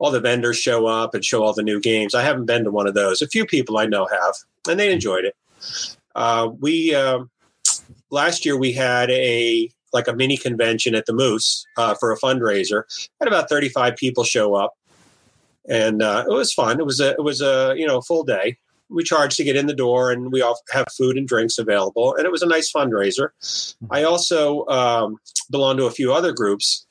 all 0.00 0.10
the 0.10 0.20
vendors 0.20 0.58
show 0.58 0.86
up 0.86 1.14
and 1.14 1.24
show 1.24 1.44
all 1.44 1.54
the 1.54 1.62
new 1.62 1.80
games. 1.80 2.16
I 2.16 2.22
haven't 2.22 2.46
been 2.46 2.64
to 2.64 2.72
one 2.72 2.88
of 2.88 2.94
those. 2.94 3.22
A 3.22 3.28
few 3.28 3.46
people 3.46 3.78
I 3.78 3.86
know 3.86 4.06
have, 4.06 4.34
and 4.68 4.78
they 4.78 4.92
enjoyed 4.92 5.24
it. 5.24 5.36
Uh, 6.16 6.50
we 6.58 6.92
uh, 6.96 7.20
last 8.10 8.44
year 8.44 8.58
we 8.58 8.72
had 8.72 9.08
a 9.12 9.70
like 9.92 10.08
a 10.08 10.12
mini 10.12 10.36
convention 10.36 10.96
at 10.96 11.06
the 11.06 11.12
Moose 11.12 11.64
uh, 11.76 11.94
for 11.94 12.10
a 12.10 12.18
fundraiser. 12.18 12.82
Had 13.20 13.28
about 13.28 13.48
thirty 13.48 13.68
five 13.68 13.94
people 13.94 14.24
show 14.24 14.56
up, 14.56 14.74
and 15.68 16.02
uh, 16.02 16.24
it 16.28 16.32
was 16.32 16.52
fun. 16.52 16.80
It 16.80 16.86
was 16.86 16.98
a 16.98 17.10
it 17.10 17.22
was 17.22 17.40
a 17.40 17.74
you 17.76 17.86
know 17.86 18.00
full 18.00 18.24
day 18.24 18.58
we 18.92 19.02
charge 19.02 19.36
to 19.36 19.44
get 19.44 19.56
in 19.56 19.66
the 19.66 19.74
door 19.74 20.10
and 20.10 20.32
we 20.32 20.42
all 20.42 20.58
have 20.70 20.86
food 20.96 21.16
and 21.16 21.26
drinks 21.26 21.58
available 21.58 22.14
and 22.14 22.26
it 22.26 22.32
was 22.32 22.42
a 22.42 22.46
nice 22.46 22.72
fundraiser. 22.72 23.30
I 23.90 24.04
also 24.04 24.66
um, 24.66 25.16
belong 25.50 25.76
to 25.78 25.86
a 25.86 25.90
few 25.90 26.12
other 26.12 26.32
groups 26.32 26.86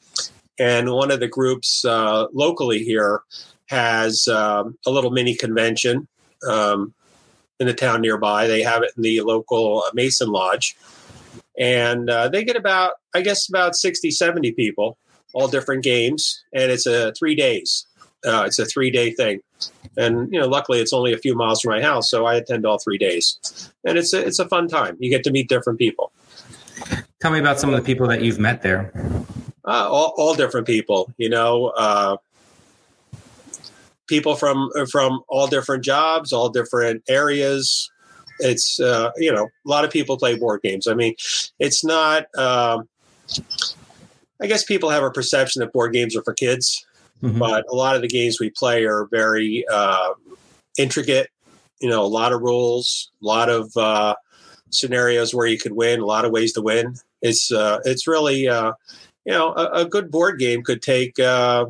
and 0.59 0.91
one 0.91 1.11
of 1.11 1.19
the 1.19 1.27
groups 1.27 1.85
uh, 1.85 2.27
locally 2.33 2.83
here 2.83 3.21
has 3.67 4.27
um, 4.27 4.77
a 4.85 4.91
little 4.91 5.11
mini 5.11 5.35
convention 5.35 6.07
um, 6.49 6.93
in 7.59 7.67
the 7.67 7.73
town 7.73 8.01
nearby. 8.01 8.47
They 8.47 8.61
have 8.63 8.83
it 8.83 8.91
in 8.97 9.03
the 9.03 9.21
local 9.21 9.83
mason 9.93 10.29
lodge 10.29 10.75
and 11.57 12.09
uh, 12.09 12.29
they 12.29 12.43
get 12.43 12.55
about 12.55 12.93
i 13.13 13.21
guess 13.21 13.47
about 13.47 13.75
60 13.75 14.11
70 14.11 14.51
people 14.53 14.97
all 15.33 15.47
different 15.47 15.83
games 15.83 16.43
and 16.53 16.71
it's 16.71 16.85
a 16.85 17.13
three 17.13 17.35
days 17.35 17.85
uh, 18.25 18.43
it's 18.45 18.59
a 18.59 18.65
three 18.65 18.91
day 18.91 19.11
thing, 19.11 19.41
and 19.97 20.31
you 20.31 20.39
know, 20.39 20.47
luckily 20.47 20.79
it's 20.79 20.93
only 20.93 21.13
a 21.13 21.17
few 21.17 21.35
miles 21.35 21.61
from 21.61 21.71
my 21.71 21.81
house, 21.81 22.09
so 22.09 22.25
I 22.25 22.35
attend 22.35 22.65
all 22.65 22.77
three 22.77 22.97
days, 22.97 23.71
and 23.85 23.97
it's 23.97 24.13
a, 24.13 24.25
it's 24.25 24.39
a 24.39 24.47
fun 24.47 24.67
time. 24.67 24.97
You 24.99 25.09
get 25.09 25.23
to 25.25 25.31
meet 25.31 25.49
different 25.49 25.79
people. 25.79 26.11
Tell 27.19 27.31
me 27.31 27.39
about 27.39 27.59
some 27.59 27.69
of 27.73 27.75
the 27.75 27.85
people 27.85 28.07
that 28.07 28.21
you've 28.21 28.39
met 28.39 28.61
there. 28.61 28.91
Uh, 29.63 29.87
all, 29.89 30.13
all 30.17 30.33
different 30.33 30.65
people, 30.65 31.13
you 31.17 31.29
know, 31.29 31.67
uh, 31.77 32.17
people 34.07 34.35
from 34.35 34.69
from 34.89 35.21
all 35.27 35.47
different 35.47 35.83
jobs, 35.83 36.33
all 36.33 36.49
different 36.49 37.03
areas. 37.07 37.89
It's 38.39 38.79
uh, 38.79 39.11
you 39.17 39.31
know, 39.31 39.45
a 39.45 39.69
lot 39.69 39.85
of 39.85 39.91
people 39.91 40.17
play 40.17 40.35
board 40.35 40.61
games. 40.63 40.87
I 40.87 40.93
mean, 40.93 41.15
it's 41.59 41.83
not. 41.83 42.25
Um, 42.37 42.87
I 44.41 44.47
guess 44.47 44.63
people 44.63 44.89
have 44.89 45.03
a 45.03 45.11
perception 45.11 45.59
that 45.59 45.71
board 45.71 45.93
games 45.93 46.15
are 46.15 46.23
for 46.23 46.33
kids 46.33 46.85
mm-hmm. 47.21 47.39
but 47.39 47.65
a 47.69 47.75
lot 47.75 47.95
of 47.95 48.01
the 48.01 48.07
games 48.07 48.39
we 48.39 48.49
play 48.49 48.85
are 48.85 49.07
very 49.11 49.65
uh, 49.71 50.13
intricate. 50.77 51.29
You 51.79 51.89
know, 51.89 52.03
a 52.03 52.07
lot 52.07 52.33
of 52.33 52.41
rules, 52.41 53.11
a 53.21 53.25
lot 53.25 53.49
of 53.49 53.75
uh, 53.75 54.15
scenarios 54.71 55.33
where 55.33 55.47
you 55.47 55.57
could 55.57 55.73
win, 55.73 55.99
a 55.99 56.05
lot 56.05 56.25
of 56.25 56.31
ways 56.31 56.53
to 56.53 56.61
win. 56.61 56.95
It's 57.21 57.51
uh, 57.51 57.79
it's 57.85 58.07
really 58.07 58.47
uh, 58.47 58.73
you 59.25 59.33
know 59.33 59.53
a, 59.53 59.81
a, 59.81 59.85
good 59.85 60.09
board 60.09 60.39
game 60.39 60.63
could 60.63 60.81
take 60.81 61.19
uh, 61.19 61.65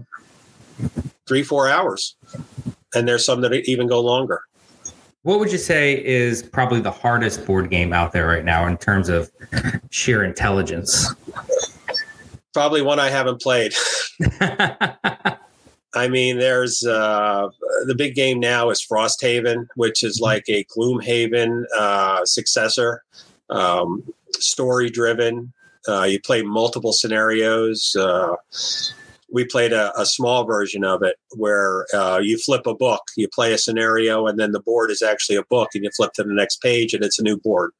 three 1.27 1.43
four 1.43 1.69
hours, 1.69 2.15
and 2.95 3.07
there's 3.07 3.25
some 3.25 3.41
that 3.41 3.53
even 3.53 3.87
go 3.87 4.01
longer. 4.01 4.41
What 5.23 5.39
would 5.39 5.51
you 5.51 5.59
say 5.59 6.03
is 6.03 6.41
probably 6.41 6.79
the 6.79 6.91
hardest 6.91 7.45
board 7.45 7.69
game 7.69 7.93
out 7.93 8.11
there 8.11 8.25
right 8.27 8.43
now 8.43 8.65
in 8.65 8.77
terms 8.77 9.07
of 9.07 9.31
sheer 9.91 10.23
intelligence? 10.23 11.13
Probably 12.53 12.81
one 12.81 12.99
I 12.99 13.09
haven't 13.09 13.39
played. 13.39 13.73
I 15.93 16.07
mean, 16.07 16.37
there's 16.37 16.85
uh, 16.85 17.49
the 17.85 17.95
big 17.95 18.15
game 18.15 18.39
now 18.39 18.69
is 18.69 18.85
Frosthaven, 18.85 19.67
which 19.75 20.03
is 20.03 20.19
like 20.21 20.45
a 20.47 20.63
Gloomhaven 20.65 21.65
uh, 21.77 22.25
successor, 22.25 23.03
um, 23.49 24.03
story 24.31 24.89
driven. 24.89 25.51
Uh, 25.87 26.03
you 26.03 26.19
play 26.21 26.43
multiple 26.43 26.93
scenarios. 26.93 27.95
Uh, 27.99 28.35
we 29.31 29.45
played 29.45 29.73
a, 29.73 29.99
a, 29.99 30.05
small 30.05 30.43
version 30.43 30.83
of 30.83 31.01
it 31.03 31.15
where 31.35 31.85
uh, 31.93 32.19
you 32.21 32.37
flip 32.37 32.67
a 32.67 32.75
book, 32.75 33.01
you 33.15 33.27
play 33.29 33.53
a 33.53 33.57
scenario, 33.57 34.27
and 34.27 34.37
then 34.37 34.51
the 34.51 34.59
board 34.59 34.91
is 34.91 35.01
actually 35.01 35.37
a 35.37 35.43
book, 35.43 35.69
and 35.73 35.83
you 35.83 35.89
flip 35.95 36.11
to 36.13 36.23
the 36.23 36.33
next 36.33 36.61
page, 36.61 36.93
and 36.93 37.03
it's 37.03 37.17
a 37.17 37.23
new 37.23 37.37
board. 37.37 37.71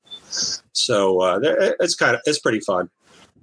So 0.71 1.21
uh, 1.21 1.39
it's 1.79 1.95
kind 1.95 2.15
of 2.15 2.21
it's 2.25 2.39
pretty 2.39 2.61
fun. 2.61 2.89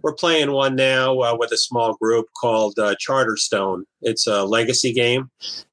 We're 0.02 0.14
playing 0.14 0.52
one 0.52 0.76
now 0.76 1.19
uh, 1.21 1.37
with 1.37 1.52
a 1.52 1.57
small 1.57 1.95
group 1.95 2.26
called 2.40 2.78
uh, 2.78 2.95
Charterstone. 2.97 3.83
It's 4.02 4.26
a 4.26 4.45
legacy 4.45 4.93
game, 4.93 5.31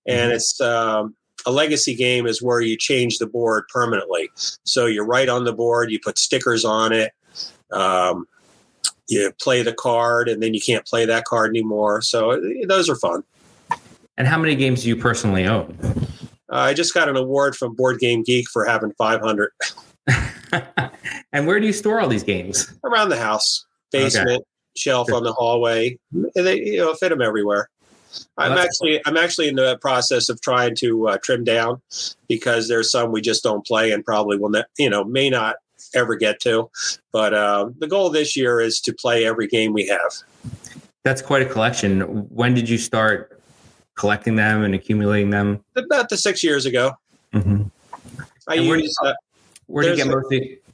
and 0.07 0.29
mm-hmm. 0.29 0.35
it's 0.35 0.59
um, 0.61 1.15
a 1.45 1.51
legacy 1.51 1.95
game 1.95 2.25
is 2.25 2.41
where 2.41 2.61
you 2.61 2.77
change 2.77 3.19
the 3.19 3.27
board 3.27 3.65
permanently. 3.71 4.29
So 4.63 4.87
you 4.87 5.03
write 5.03 5.29
on 5.29 5.43
the 5.43 5.53
board, 5.53 5.91
you 5.91 5.99
put 5.99 6.17
stickers 6.17 6.65
on 6.65 6.91
it. 6.91 7.11
Um, 7.71 8.27
you 9.07 9.31
play 9.39 9.61
the 9.61 9.73
card 9.73 10.27
and 10.27 10.41
then 10.41 10.53
you 10.53 10.61
can't 10.61 10.85
play 10.85 11.05
that 11.05 11.25
card 11.25 11.49
anymore. 11.51 12.01
So 12.01 12.31
uh, 12.31 12.39
those 12.67 12.89
are 12.89 12.95
fun. 12.95 13.23
And 14.17 14.27
how 14.27 14.37
many 14.37 14.55
games 14.55 14.83
do 14.83 14.89
you 14.89 14.95
personally 14.95 15.45
own? 15.45 15.77
Uh, 16.51 16.57
I 16.57 16.73
just 16.73 16.93
got 16.93 17.09
an 17.09 17.17
award 17.17 17.55
from 17.55 17.75
Board 17.75 17.99
Game 17.99 18.23
Geek 18.23 18.49
for 18.49 18.65
having 18.65 18.93
500. 18.97 19.51
and 21.33 21.47
where 21.47 21.59
do 21.59 21.65
you 21.65 21.73
store 21.73 21.99
all 21.99 22.07
these 22.07 22.23
games? 22.23 22.73
Around 22.83 23.09
the 23.09 23.17
house, 23.17 23.65
basement, 23.99 24.29
okay. 24.29 24.43
shelf 24.75 25.11
on 25.11 25.23
the 25.23 25.33
hallway. 25.33 25.97
And 26.13 26.29
They 26.35 26.61
you 26.63 26.77
know 26.77 26.93
fit 26.93 27.09
them 27.09 27.21
everywhere. 27.21 27.69
I'm 28.37 28.57
actually 28.57 29.01
I'm 29.05 29.17
actually 29.17 29.47
in 29.47 29.55
the 29.55 29.77
process 29.79 30.29
of 30.29 30.39
trying 30.41 30.75
to 30.75 31.09
uh, 31.09 31.17
trim 31.21 31.43
down 31.43 31.81
because 32.29 32.67
there's 32.67 32.89
some 32.91 33.11
we 33.11 33.21
just 33.21 33.43
don't 33.43 33.65
play 33.65 33.91
and 33.91 34.05
probably 34.05 34.37
will 34.37 34.49
not 34.49 34.65
you 34.77 34.89
know 34.89 35.03
may 35.03 35.29
not 35.29 35.57
ever 35.93 36.15
get 36.15 36.39
to. 36.41 36.69
But 37.11 37.33
uh, 37.33 37.69
the 37.79 37.87
goal 37.87 38.09
this 38.09 38.35
year 38.35 38.59
is 38.59 38.79
to 38.81 38.93
play 38.93 39.25
every 39.25 39.47
game 39.47 39.73
we 39.73 39.87
have. 39.87 40.11
That's 41.03 41.21
quite 41.21 41.41
a 41.41 41.45
collection. 41.45 42.01
When 42.29 42.53
did 42.53 42.67
you 42.67 42.77
start 42.77 43.41
collecting 43.95 44.35
them 44.35 44.63
and 44.63 44.73
accumulating 44.73 45.29
them? 45.29 45.63
About 45.75 46.09
the 46.09 46.17
six 46.17 46.43
years 46.43 46.65
ago. 46.65 46.93
Mm-hmm. 47.33 47.63
I 48.47 48.59
where, 48.59 48.77
use, 48.77 48.95
do 49.01 49.07
you, 49.07 49.11
uh, 49.11 49.15
where 49.67 49.83
do 49.83 49.89
you 49.89 49.95
get 49.95 50.07
most? 50.07 50.33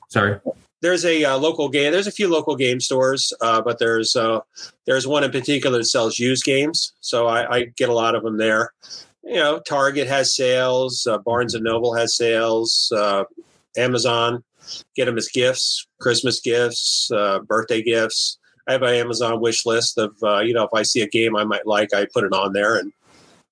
Sorry. 0.09 0.39
There's 0.81 1.05
a 1.05 1.23
uh, 1.23 1.38
local 1.38 1.69
game. 1.69 1.91
There's 1.91 2.07
a 2.07 2.11
few 2.11 2.27
local 2.27 2.55
game 2.55 2.79
stores, 2.79 3.31
uh, 3.41 3.61
but 3.61 3.79
there's 3.79 4.15
uh, 4.15 4.39
there's 4.85 5.05
one 5.05 5.23
in 5.23 5.31
particular 5.31 5.77
that 5.77 5.85
sells 5.85 6.17
used 6.17 6.43
games. 6.43 6.93
So 7.01 7.27
I, 7.27 7.55
I, 7.55 7.63
get 7.65 7.89
a 7.89 7.93
lot 7.93 8.15
of 8.15 8.23
them 8.23 8.38
there. 8.38 8.73
You 9.23 9.35
know, 9.35 9.59
Target 9.59 10.07
has 10.07 10.35
sales. 10.35 11.05
Uh, 11.05 11.19
Barnes 11.19 11.53
and 11.53 11.63
Noble 11.63 11.93
has 11.93 12.17
sales. 12.17 12.91
Amazon 13.77 14.43
get 14.95 15.05
them 15.05 15.17
as 15.17 15.27
gifts, 15.27 15.88
Christmas 16.00 16.39
gifts, 16.39 17.09
uh, 17.11 17.39
birthday 17.39 17.81
gifts. 17.81 18.38
I 18.67 18.73
have 18.73 18.83
an 18.83 18.93
Amazon 18.95 19.41
wish 19.41 19.65
list 19.65 19.97
of, 19.97 20.15
uh, 20.23 20.39
you 20.39 20.53
know, 20.53 20.63
if 20.63 20.73
I 20.73 20.83
see 20.83 21.01
a 21.01 21.07
game 21.07 21.35
I 21.35 21.43
might 21.43 21.65
like, 21.65 21.93
I 21.93 22.05
put 22.13 22.23
it 22.23 22.33
on 22.33 22.53
there. 22.53 22.77
And, 22.77 22.93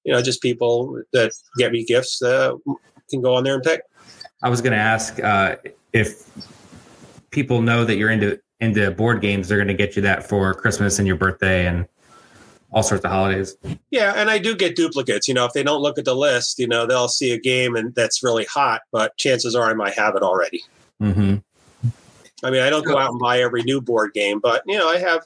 you 0.04 0.14
know, 0.14 0.22
just 0.22 0.42
people 0.42 1.02
that 1.14 1.32
get 1.58 1.72
me 1.72 1.84
gifts 1.84 2.22
uh, 2.22 2.54
can 3.10 3.22
go 3.22 3.36
on 3.36 3.44
there 3.44 3.56
and 3.56 3.64
pick. 3.64 3.82
I 4.42 4.50
was 4.50 4.62
going 4.62 4.74
to 4.74 4.80
ask 4.80 5.22
uh, 5.22 5.56
if 5.94 6.30
people 7.32 7.62
know 7.62 7.86
that 7.86 7.98
you're 7.98 8.10
into 8.10 8.40
into 8.60 8.92
board 8.92 9.22
games, 9.22 9.48
they're 9.48 9.58
going 9.58 9.68
to 9.68 9.74
get 9.74 9.96
you 9.96 10.02
that 10.02 10.28
for 10.28 10.54
Christmas 10.54 11.00
and 11.00 11.08
your 11.08 11.16
birthday 11.16 11.66
and 11.66 11.88
all 12.72 12.84
sorts 12.84 13.04
of 13.04 13.12
holidays. 13.12 13.56
Yeah, 13.90 14.14
and 14.16 14.30
I 14.30 14.38
do 14.38 14.56
get 14.56 14.76
duplicates. 14.76 15.28
You 15.28 15.34
know, 15.34 15.46
if 15.46 15.54
they 15.54 15.64
don't 15.64 15.82
look 15.82 15.98
at 15.98 16.06
the 16.06 16.16
list, 16.16 16.60
you 16.60 16.68
know, 16.68 16.86
they'll 16.86 17.08
see 17.08 17.32
a 17.32 17.40
game 17.40 17.76
and 17.76 17.96
that's 17.96 18.24
really 18.24 18.46
hot, 18.46 18.82
but 18.92 19.18
chances 19.18 19.56
are 19.56 19.70
I 19.70 19.74
might 19.74 19.94
have 19.94 20.16
it 20.16 20.22
already. 20.22 20.64
Mm-hmm. 21.02 21.38
I 22.42 22.52
mean, 22.52 22.62
I 22.62 22.70
don't 22.70 22.86
go 22.86 22.98
out 22.98 23.12
and 23.12 23.20
buy 23.20 23.42
every 23.42 23.64
new 23.64 23.82
board 23.82 24.14
game, 24.14 24.40
but 24.40 24.64
you 24.66 24.78
know, 24.78 24.88
I 24.88 24.98
have, 24.98 25.26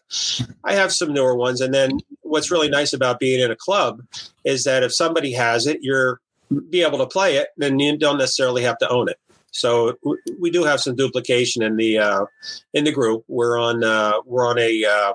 I 0.64 0.74
have 0.74 0.92
some 0.92 1.14
newer 1.14 1.36
ones. 1.36 1.62
And 1.62 1.74
then 1.74 2.00
what's 2.22 2.50
really 2.50 2.70
nice 2.70 2.94
about 2.94 3.20
being 3.20 3.40
in 3.40 3.52
a 3.52 3.56
club 3.56 4.02
is 4.44 4.64
that 4.64 4.84
if 4.84 4.94
somebody 4.94 5.34
has 5.34 5.68
it, 5.68 5.80
you're 5.82 6.22
be 6.70 6.84
able 6.84 6.98
to 7.00 7.08
play 7.08 7.38
it, 7.38 7.50
then 7.58 7.80
you 7.80 7.98
don't 7.98 8.18
necessarily 8.18 8.64
have 8.64 8.78
to 8.78 8.90
own 8.90 9.10
it. 9.10 9.18
So 9.54 9.98
we 10.40 10.50
do 10.52 10.64
have 10.64 10.82
some 10.82 10.96
duplication 10.96 11.62
in 11.62 11.78
the 11.78 12.00
uh, 12.00 12.26
in 12.74 12.84
the 12.84 12.92
group. 12.92 13.24
We're 13.28 13.58
on 13.58 13.84
uh, 13.84 14.14
we're 14.26 14.48
on 14.48 14.58
a 14.60 14.84
uh, 14.84 15.14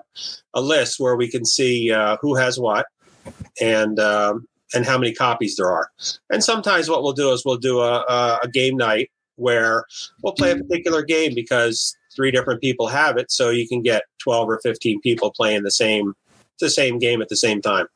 a 0.54 0.61
list 0.61 1.00
where 1.00 1.16
we 1.16 1.28
can 1.28 1.45
see 1.45 1.92
uh, 1.92 2.16
who 2.21 2.37
has 2.37 2.59
what 2.59 2.87
and 3.61 3.99
um, 3.99 4.47
and 4.75 4.87
how 4.87 4.97
many 4.97 5.12
copies 5.12 5.57
there 5.57 5.71
are. 5.71 5.90
And 6.30 6.42
sometimes 6.42 6.88
what 6.88 7.02
we'll 7.02 7.12
do 7.12 7.33
is 7.33 7.45
we'll 7.45 7.57
do 7.57 7.80
a, 7.80 8.38
a 8.42 8.49
game 8.49 8.76
night 8.76 9.11
where 9.37 9.85
we'll 10.23 10.35
play 10.35 10.52
a 10.52 10.57
particular 10.57 11.02
game 11.02 11.35
because 11.35 11.97
three 12.14 12.30
different 12.30 12.61
people 12.61 12.87
have 12.87 13.16
it, 13.16 13.33
so 13.33 13.50
you 13.50 13.66
can 13.66 13.83
get 13.83 14.04
twelve 14.18 14.49
or 14.49 14.61
fifteen 14.62 15.00
people 15.00 15.33
playing 15.33 15.64
the 15.64 15.73
same 15.73 16.14
the 16.61 16.71
same 16.71 17.00
game 17.00 17.21
at 17.21 17.28
the 17.28 17.37
same 17.37 17.61
time. 17.61 17.87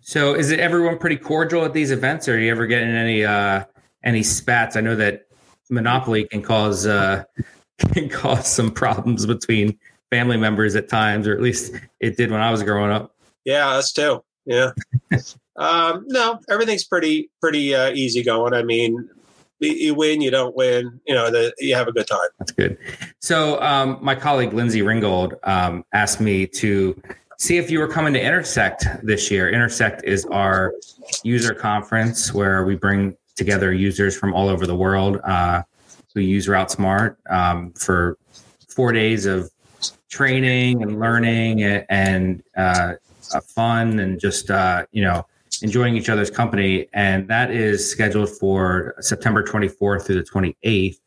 So, 0.00 0.34
is 0.34 0.50
it 0.50 0.58
everyone 0.58 0.98
pretty 0.98 1.16
cordial 1.16 1.64
at 1.64 1.72
these 1.72 1.92
events, 1.92 2.28
or 2.28 2.34
are 2.34 2.38
you 2.38 2.50
ever 2.50 2.66
getting 2.66 2.90
any 2.90 3.24
uh, 3.24 3.64
any 4.04 4.22
spats? 4.22 4.76
I 4.76 4.80
know 4.80 4.96
that 4.96 5.26
Monopoly 5.70 6.24
can 6.24 6.42
cause 6.42 6.86
uh, 6.86 7.24
can 7.92 8.08
cause 8.08 8.46
some 8.46 8.70
problems 8.70 9.26
between 9.26 9.78
family 10.10 10.36
members 10.36 10.76
at 10.76 10.88
times, 10.88 11.26
or 11.26 11.32
at 11.32 11.40
least 11.40 11.74
it 12.00 12.16
did 12.16 12.30
when 12.30 12.40
I 12.40 12.50
was 12.50 12.62
growing 12.62 12.90
up. 12.90 13.14
Yeah, 13.44 13.68
us 13.70 13.92
too. 13.92 14.22
Yeah. 14.46 14.70
um, 15.56 16.04
no, 16.06 16.38
everything's 16.48 16.84
pretty 16.84 17.30
pretty 17.40 17.74
uh, 17.74 17.90
easy 17.90 18.22
going. 18.22 18.54
I 18.54 18.62
mean, 18.62 19.08
you 19.60 19.94
win, 19.94 20.20
you 20.20 20.30
don't 20.30 20.54
win, 20.54 21.00
you 21.06 21.14
know, 21.14 21.30
the, 21.30 21.52
you 21.58 21.74
have 21.74 21.88
a 21.88 21.92
good 21.92 22.06
time. 22.06 22.28
That's 22.38 22.52
good. 22.52 22.78
So, 23.20 23.60
um, 23.62 23.98
my 24.02 24.14
colleague 24.14 24.52
Lindsay 24.52 24.82
Ringold 24.82 25.34
um, 25.44 25.84
asked 25.92 26.20
me 26.20 26.46
to 26.48 27.00
see 27.38 27.56
if 27.56 27.70
you 27.70 27.78
were 27.78 27.88
coming 27.88 28.12
to 28.14 28.20
Intersect 28.20 28.86
this 29.02 29.30
year. 29.30 29.48
Intersect 29.48 30.04
is 30.04 30.24
our 30.26 30.74
user 31.22 31.54
conference 31.54 32.34
where 32.34 32.64
we 32.64 32.74
bring 32.74 33.16
together 33.36 33.72
users 33.72 34.16
from 34.16 34.32
all 34.34 34.48
over 34.48 34.66
the 34.66 34.76
world 34.76 35.20
uh, 35.24 35.62
who 36.14 36.20
use 36.20 36.46
RouteSmart 36.46 37.16
um, 37.28 37.72
for 37.72 38.18
four 38.68 38.92
days 38.92 39.26
of 39.26 39.50
training 40.08 40.82
and 40.82 41.00
learning 41.00 41.62
and, 41.62 41.84
and 41.88 42.42
uh, 42.56 42.94
fun 43.48 43.98
and 43.98 44.20
just 44.20 44.50
uh, 44.50 44.86
you 44.92 45.02
know 45.02 45.26
enjoying 45.62 45.96
each 45.96 46.08
other's 46.08 46.30
company. 46.30 46.88
And 46.92 47.28
that 47.28 47.50
is 47.50 47.88
scheduled 47.88 48.30
for 48.30 48.94
September 49.00 49.42
24th 49.42 50.06
through 50.06 50.16
the 50.16 50.22
28th 50.22 50.98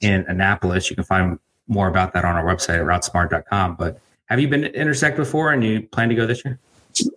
in 0.00 0.24
Annapolis. 0.28 0.90
You 0.90 0.96
can 0.96 1.04
find 1.04 1.38
more 1.68 1.88
about 1.88 2.12
that 2.14 2.24
on 2.24 2.34
our 2.34 2.44
website 2.44 2.78
at 2.78 2.84
routesmart.com. 2.84 3.76
But 3.76 4.00
have 4.26 4.40
you 4.40 4.48
been 4.48 4.62
to 4.62 4.74
Intersect 4.74 5.16
before 5.16 5.52
and 5.52 5.62
you 5.62 5.82
plan 5.82 6.08
to 6.08 6.14
go 6.14 6.26
this 6.26 6.44
year? 6.44 6.58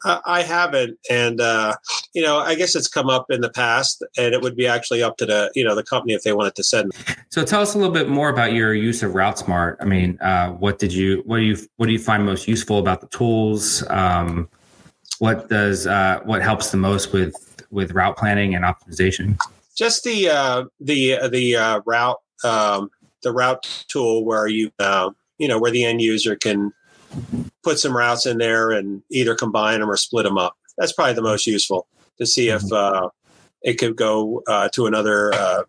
I 0.03 0.41
haven't, 0.41 0.97
and 1.09 1.39
uh, 1.41 1.75
you 2.13 2.21
know, 2.21 2.37
I 2.39 2.55
guess 2.55 2.75
it's 2.75 2.87
come 2.87 3.09
up 3.09 3.29
in 3.29 3.41
the 3.41 3.49
past, 3.49 4.03
and 4.17 4.33
it 4.33 4.41
would 4.41 4.55
be 4.55 4.67
actually 4.67 5.01
up 5.01 5.17
to 5.17 5.25
the 5.25 5.51
you 5.55 5.63
know 5.63 5.75
the 5.75 5.83
company 5.83 6.13
if 6.13 6.23
they 6.23 6.33
wanted 6.33 6.55
to 6.55 6.63
send. 6.63 6.91
So, 7.29 7.43
tell 7.43 7.61
us 7.61 7.75
a 7.75 7.77
little 7.77 7.93
bit 7.93 8.09
more 8.09 8.29
about 8.29 8.53
your 8.53 8.73
use 8.73 9.03
of 9.03 9.13
RouteSmart. 9.13 9.77
I 9.79 9.85
mean, 9.85 10.17
uh, 10.21 10.49
what 10.51 10.79
did 10.79 10.93
you 10.93 11.23
what 11.25 11.37
do 11.37 11.43
you 11.43 11.57
what 11.77 11.87
do 11.87 11.91
you 11.91 11.99
find 11.99 12.25
most 12.25 12.47
useful 12.47 12.79
about 12.79 13.01
the 13.01 13.07
tools? 13.07 13.83
Um, 13.89 14.49
what 15.19 15.49
does 15.49 15.87
uh, 15.87 16.19
what 16.23 16.41
helps 16.41 16.71
the 16.71 16.77
most 16.77 17.13
with 17.13 17.65
with 17.69 17.91
route 17.91 18.17
planning 18.17 18.55
and 18.55 18.65
optimization? 18.65 19.37
Just 19.75 20.03
the 20.03 20.29
uh, 20.29 20.65
the 20.79 21.19
the 21.29 21.55
uh, 21.55 21.81
route 21.85 22.19
um, 22.43 22.89
the 23.23 23.31
route 23.31 23.85
tool 23.87 24.25
where 24.25 24.47
you 24.47 24.71
uh, 24.79 25.09
you 25.37 25.47
know 25.47 25.59
where 25.59 25.71
the 25.71 25.83
end 25.83 26.01
user 26.01 26.35
can 26.35 26.71
put 27.63 27.79
some 27.79 27.95
routes 27.95 28.25
in 28.25 28.37
there 28.37 28.71
and 28.71 29.01
either 29.09 29.35
combine 29.35 29.79
them 29.79 29.89
or 29.89 29.97
split 29.97 30.25
them 30.25 30.37
up. 30.37 30.57
That's 30.77 30.93
probably 30.93 31.13
the 31.13 31.21
most 31.21 31.47
useful 31.47 31.87
to 32.17 32.25
see 32.25 32.49
if 32.49 32.61
mm-hmm. 32.63 33.05
uh, 33.05 33.09
it 33.61 33.75
could 33.75 33.95
go 33.95 34.43
uh, 34.47 34.69
to 34.73 34.85
another 34.85 35.33
uh, 35.33 35.63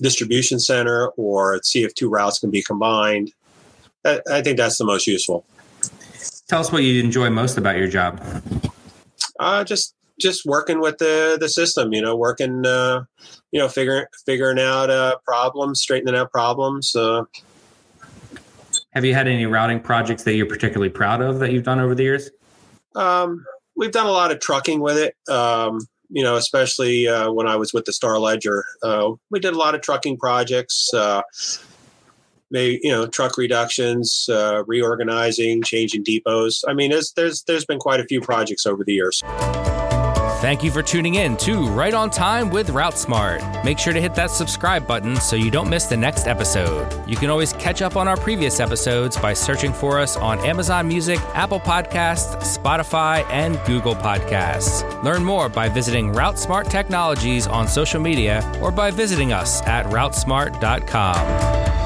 distribution 0.00 0.58
center 0.58 1.08
or 1.16 1.60
see 1.62 1.84
if 1.84 1.94
two 1.94 2.08
routes 2.08 2.38
can 2.38 2.50
be 2.50 2.62
combined. 2.62 3.32
I, 4.04 4.20
I 4.30 4.42
think 4.42 4.56
that's 4.56 4.78
the 4.78 4.84
most 4.84 5.06
useful 5.06 5.44
tell 6.52 6.60
us 6.60 6.70
what 6.70 6.82
you 6.82 7.02
enjoy 7.02 7.30
most 7.30 7.56
about 7.56 7.78
your 7.78 7.88
job. 7.88 8.20
Uh, 9.40 9.64
just 9.64 9.94
just 10.20 10.44
working 10.44 10.80
with 10.80 10.98
the 10.98 11.38
the 11.40 11.48
system, 11.48 11.94
you 11.94 12.02
know, 12.02 12.14
working, 12.14 12.66
uh, 12.66 13.04
you 13.50 13.58
know, 13.58 13.68
figuring 13.68 14.04
figuring 14.26 14.58
out 14.58 14.90
uh, 14.90 15.16
problems, 15.24 15.80
straightening 15.80 16.14
out 16.14 16.30
problems. 16.30 16.94
Have 18.92 19.06
you 19.06 19.14
had 19.14 19.26
any 19.26 19.46
routing 19.46 19.80
projects 19.80 20.24
that 20.24 20.34
you're 20.34 20.46
particularly 20.46 20.90
proud 20.90 21.22
of 21.22 21.38
that 21.38 21.52
you've 21.52 21.64
done 21.64 21.80
over 21.80 21.94
the 21.94 22.02
years? 22.02 22.30
Um, 22.94 23.44
we've 23.74 23.90
done 23.90 24.06
a 24.06 24.10
lot 24.10 24.30
of 24.30 24.40
trucking 24.40 24.80
with 24.80 24.98
it. 24.98 25.16
Um, 25.32 25.80
you 26.10 26.22
know, 26.22 26.36
especially 26.36 27.08
uh, 27.08 27.32
when 27.32 27.48
I 27.48 27.56
was 27.56 27.72
with 27.72 27.86
the 27.86 27.92
Star 27.94 28.18
Ledger, 28.18 28.64
uh, 28.82 29.12
we 29.30 29.40
did 29.40 29.54
a 29.54 29.58
lot 29.58 29.74
of 29.74 29.80
trucking 29.80 30.18
projects. 30.18 30.92
Uh, 30.92 31.22
maybe 32.50 32.80
you 32.82 32.90
know, 32.90 33.06
truck 33.06 33.38
reductions, 33.38 34.26
uh, 34.28 34.62
reorganizing, 34.66 35.62
changing 35.62 36.04
depots. 36.04 36.62
I 36.68 36.74
mean, 36.74 36.90
there's 36.90 37.14
there's 37.14 37.44
there's 37.44 37.64
been 37.64 37.78
quite 37.78 38.00
a 38.00 38.04
few 38.04 38.20
projects 38.20 38.66
over 38.66 38.84
the 38.84 38.92
years. 38.92 39.22
Thank 40.42 40.64
you 40.64 40.72
for 40.72 40.82
tuning 40.82 41.14
in 41.14 41.36
to 41.36 41.68
Right 41.68 41.94
on 41.94 42.10
Time 42.10 42.50
with 42.50 42.70
RouteSmart. 42.70 43.64
Make 43.64 43.78
sure 43.78 43.92
to 43.92 44.00
hit 44.00 44.16
that 44.16 44.28
subscribe 44.28 44.88
button 44.88 45.14
so 45.14 45.36
you 45.36 45.52
don't 45.52 45.70
miss 45.70 45.86
the 45.86 45.96
next 45.96 46.26
episode. 46.26 47.08
You 47.08 47.14
can 47.14 47.30
always 47.30 47.52
catch 47.52 47.80
up 47.80 47.94
on 47.94 48.08
our 48.08 48.16
previous 48.16 48.58
episodes 48.58 49.16
by 49.16 49.34
searching 49.34 49.72
for 49.72 50.00
us 50.00 50.16
on 50.16 50.44
Amazon 50.44 50.88
Music, 50.88 51.20
Apple 51.34 51.60
Podcasts, 51.60 52.34
Spotify, 52.58 53.24
and 53.30 53.60
Google 53.66 53.94
Podcasts. 53.94 54.82
Learn 55.04 55.24
more 55.24 55.48
by 55.48 55.68
visiting 55.68 56.12
RouteSmart 56.12 56.68
Technologies 56.68 57.46
on 57.46 57.68
social 57.68 58.00
media 58.00 58.42
or 58.60 58.72
by 58.72 58.90
visiting 58.90 59.32
us 59.32 59.62
at 59.62 59.86
routesmart.com. 59.86 61.81